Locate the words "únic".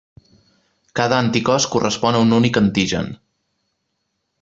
2.41-2.61